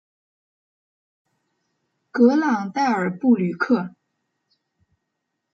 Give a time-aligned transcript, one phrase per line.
[2.09, 3.93] 格朗代尔布吕克。